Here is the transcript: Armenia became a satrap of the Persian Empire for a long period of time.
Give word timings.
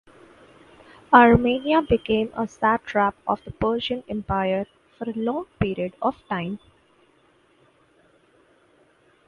Armenia 1.13 1.83
became 1.83 2.31
a 2.35 2.47
satrap 2.47 3.13
of 3.27 3.39
the 3.45 3.51
Persian 3.51 4.03
Empire 4.09 4.65
for 4.97 5.07
a 5.07 5.13
long 5.13 5.45
period 5.59 5.95
of 6.01 6.15
time. 6.27 6.57